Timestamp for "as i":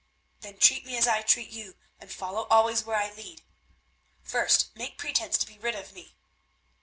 0.97-1.21